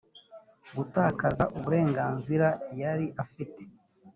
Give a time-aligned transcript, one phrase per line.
[0.75, 2.47] gutakaza uburenganzira
[2.81, 3.61] yari afite